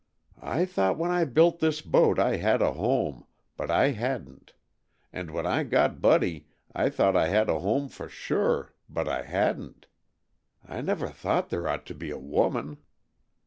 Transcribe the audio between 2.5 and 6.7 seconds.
a home, but I hadn't. And when I got Buddy